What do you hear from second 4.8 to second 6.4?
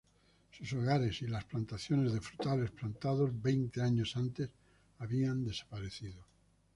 habían desaparecido.